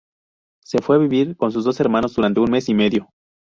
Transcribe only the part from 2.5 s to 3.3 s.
y medio.